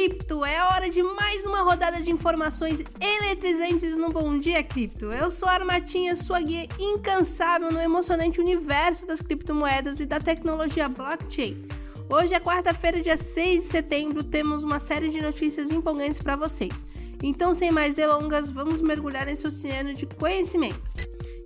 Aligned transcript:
Cripto, 0.00 0.46
é 0.46 0.64
hora 0.64 0.88
de 0.88 1.02
mais 1.02 1.44
uma 1.44 1.60
rodada 1.60 2.00
de 2.00 2.10
informações 2.10 2.82
eletrizantes 2.98 3.98
no 3.98 4.10
Bom 4.10 4.40
Dia 4.40 4.62
Cripto. 4.62 5.12
Eu 5.12 5.30
sou 5.30 5.46
a 5.46 5.52
Armatinha, 5.52 6.16
sua 6.16 6.40
guia 6.40 6.66
incansável 6.78 7.70
no 7.70 7.78
emocionante 7.78 8.40
universo 8.40 9.06
das 9.06 9.20
criptomoedas 9.20 10.00
e 10.00 10.06
da 10.06 10.18
tecnologia 10.18 10.88
blockchain. 10.88 11.66
Hoje 12.08 12.32
é 12.32 12.40
quarta-feira, 12.40 13.02
dia 13.02 13.18
6 13.18 13.62
de 13.62 13.68
setembro, 13.68 14.24
temos 14.24 14.64
uma 14.64 14.80
série 14.80 15.10
de 15.10 15.20
notícias 15.20 15.70
empolgantes 15.70 16.22
para 16.22 16.34
vocês. 16.34 16.82
Então, 17.22 17.54
sem 17.54 17.70
mais 17.70 17.92
delongas, 17.92 18.50
vamos 18.50 18.80
mergulhar 18.80 19.26
nesse 19.26 19.46
oceano 19.46 19.92
de 19.92 20.06
conhecimento. 20.06 20.80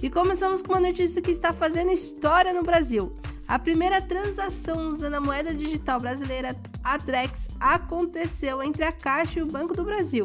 E 0.00 0.08
começamos 0.08 0.62
com 0.62 0.74
uma 0.74 0.80
notícia 0.80 1.20
que 1.20 1.32
está 1.32 1.52
fazendo 1.52 1.90
história 1.90 2.52
no 2.52 2.62
Brasil. 2.62 3.12
A 3.46 3.58
primeira 3.58 4.00
transação 4.00 4.88
usando 4.88 5.14
a 5.14 5.20
moeda 5.20 5.54
digital 5.54 6.00
brasileira, 6.00 6.56
a 6.82 6.96
Drex, 6.96 7.46
aconteceu 7.60 8.62
entre 8.62 8.84
a 8.84 8.92
Caixa 8.92 9.38
e 9.38 9.42
o 9.42 9.46
Banco 9.46 9.74
do 9.74 9.84
Brasil. 9.84 10.24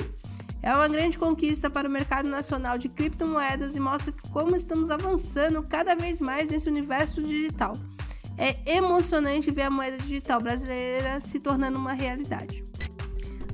É 0.62 0.73
uma 0.73 0.88
grande 0.88 1.18
conquista 1.18 1.70
para 1.70 1.88
o 1.88 1.91
mercado 1.91 2.30
nacional 2.30 2.77
de 2.77 2.88
criptomoedas 2.88 3.76
e 3.76 3.80
mostra 3.80 4.13
como 4.32 4.55
estamos 4.55 4.90
avançando 4.90 5.62
cada 5.63 5.96
vez 5.96 6.22
mais 6.22 6.50
nesse 6.50 6.70
universo 6.70 7.22
digital. 7.22 7.74
É 8.38 8.58
emocionante 8.76 9.52
ver 9.52 9.63
a 9.63 9.70
moeda 9.70 9.98
digital 9.98 10.41
brasileira 10.41 11.20
se 11.20 11.40
tornando 11.40 11.77
uma 11.77 11.94
realidade. 11.94 12.63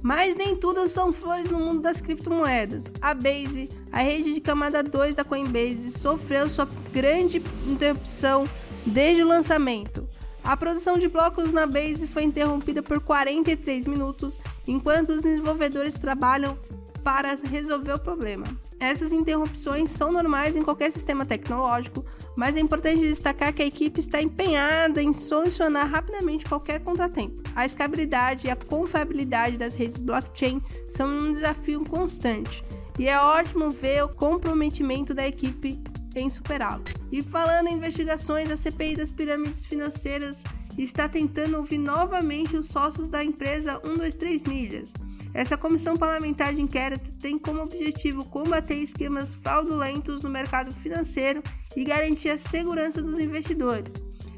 Mas 0.05 0.35
nem 0.35 0.55
tudo 0.55 0.87
são 0.87 1.11
flores 1.11 1.49
no 1.49 1.57
mundo 1.57 1.81
das 1.81 1.99
criptomoedas. 1.99 2.91
A 3.01 3.15
Base, 3.15 3.67
a 3.91 4.03
rede 4.03 4.35
de 4.35 4.39
camada 4.39 4.83
2 4.83 5.15
da 5.15 5.23
Coinbase, 5.23 5.89
sofreu 5.89 6.47
sua 6.47 6.69
grande 6.93 7.41
interrupção 7.65 8.47
desde 8.85 9.23
o 9.23 9.27
lançamento. 9.27 10.07
A 10.43 10.55
produção 10.55 10.99
de 10.99 11.07
blocos 11.07 11.51
na 11.51 11.65
Base 11.65 12.05
foi 12.05 12.21
interrompida 12.21 12.83
por 12.83 12.99
43 12.99 13.87
minutos 13.87 14.39
enquanto 14.67 15.09
os 15.09 15.23
desenvolvedores 15.23 15.95
trabalham 15.95 16.55
para 17.03 17.33
resolver 17.33 17.93
o 17.93 17.99
problema. 17.99 18.45
Essas 18.79 19.11
interrupções 19.11 19.89
são 19.89 20.11
normais 20.11 20.55
em 20.55 20.63
qualquer 20.63 20.91
sistema 20.91 21.25
tecnológico, 21.25 22.05
mas 22.35 22.57
é 22.57 22.59
importante 22.59 22.99
destacar 23.01 23.53
que 23.53 23.61
a 23.61 23.65
equipe 23.65 23.99
está 23.99 24.21
empenhada 24.21 25.01
em 25.01 25.13
solucionar 25.13 25.89
rapidamente 25.89 26.45
qualquer 26.45 26.81
contratempo. 26.81 27.41
A 27.55 27.65
escalabilidade 27.65 28.47
e 28.47 28.49
a 28.49 28.55
confiabilidade 28.55 29.57
das 29.57 29.75
redes 29.75 30.01
blockchain 30.01 30.61
são 30.87 31.07
um 31.07 31.33
desafio 31.33 31.85
constante, 31.85 32.63
e 32.99 33.07
é 33.07 33.19
ótimo 33.19 33.71
ver 33.71 34.03
o 34.03 34.09
comprometimento 34.09 35.13
da 35.13 35.27
equipe 35.27 35.79
em 36.15 36.29
superá-los. 36.29 36.91
E 37.11 37.21
falando 37.21 37.67
em 37.67 37.75
investigações, 37.75 38.49
a 38.49 38.57
CPI 38.57 38.95
das 38.95 39.11
pirâmides 39.11 39.65
financeiras 39.65 40.41
está 40.83 41.07
tentando 41.07 41.57
ouvir 41.57 41.77
novamente 41.77 42.57
os 42.57 42.67
sócios 42.67 43.09
da 43.09 43.23
empresa 43.23 43.79
123 43.83 44.43
Milhas. 44.43 44.93
Essa 45.33 45.57
comissão 45.57 45.97
parlamentar 45.97 46.53
de 46.53 46.61
inquérito 46.61 47.11
tem 47.19 47.37
como 47.37 47.61
objetivo 47.61 48.23
combater 48.25 48.75
esquemas 48.75 49.33
fraudulentos 49.33 50.23
no 50.23 50.29
mercado 50.29 50.73
financeiro 50.73 51.43
e 51.75 51.83
garantir 51.83 52.29
a 52.29 52.37
segurança 52.37 53.01
dos 53.01 53.19
investidores. 53.19 53.93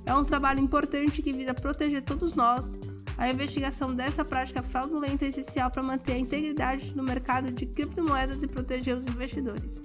É 0.07 0.13
um 0.15 0.23
trabalho 0.23 0.59
importante 0.59 1.21
que 1.21 1.33
visa 1.33 1.53
proteger 1.53 2.01
todos 2.01 2.33
nós. 2.33 2.77
A 3.17 3.29
investigação 3.29 3.93
dessa 3.93 4.25
prática 4.25 4.63
fraudulenta 4.63 5.25
é 5.25 5.27
essencial 5.27 5.69
para 5.69 5.83
manter 5.83 6.13
a 6.13 6.17
integridade 6.17 6.93
do 6.93 7.03
mercado 7.03 7.51
de 7.51 7.65
criptomoedas 7.65 8.41
e 8.41 8.47
proteger 8.47 8.95
os 8.95 9.05
investidores. 9.05 9.79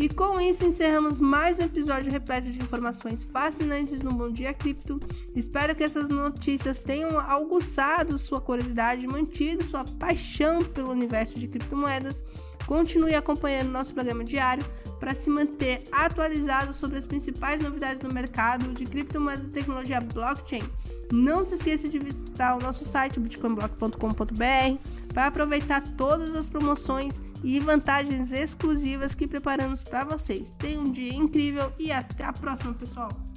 E 0.00 0.08
com 0.08 0.40
isso 0.40 0.64
encerramos 0.64 1.20
mais 1.20 1.58
um 1.58 1.64
episódio 1.64 2.10
repleto 2.10 2.50
de 2.50 2.58
informações 2.58 3.22
fascinantes 3.22 4.00
no 4.00 4.14
Bom 4.14 4.30
Dia 4.30 4.54
Cripto. 4.54 4.98
Espero 5.36 5.76
que 5.76 5.84
essas 5.84 6.08
notícias 6.08 6.80
tenham 6.80 7.18
aguçado 7.18 8.16
sua 8.16 8.40
curiosidade, 8.40 9.06
mantido 9.06 9.62
sua 9.64 9.84
paixão 9.84 10.64
pelo 10.64 10.90
universo 10.90 11.38
de 11.38 11.46
criptomoedas. 11.46 12.24
Continue 12.66 13.14
acompanhando 13.14 13.68
nosso 13.68 13.92
programa 13.92 14.24
diário 14.24 14.64
para 15.00 15.14
se 15.14 15.30
manter 15.30 15.82
atualizado 15.90 16.72
sobre 16.72 16.98
as 16.98 17.06
principais 17.06 17.60
novidades 17.60 18.00
no 18.02 18.12
mercado 18.12 18.72
de 18.74 18.84
criptomoedas 18.84 19.46
e 19.46 19.50
tecnologia 19.50 20.00
blockchain. 20.00 20.62
Não 21.10 21.44
se 21.44 21.54
esqueça 21.54 21.88
de 21.88 21.98
visitar 21.98 22.56
o 22.56 22.60
nosso 22.60 22.84
site 22.84 23.18
bitcoinblock.com.br 23.18 24.78
para 25.12 25.26
aproveitar 25.26 25.82
todas 25.96 26.36
as 26.36 26.48
promoções 26.48 27.20
e 27.42 27.58
vantagens 27.58 28.30
exclusivas 28.30 29.14
que 29.14 29.26
preparamos 29.26 29.82
para 29.82 30.04
vocês. 30.04 30.54
Tenha 30.58 30.78
um 30.78 30.92
dia 30.92 31.12
incrível 31.12 31.72
e 31.78 31.90
até 31.90 32.24
a 32.24 32.32
próxima, 32.32 32.74
pessoal! 32.74 33.29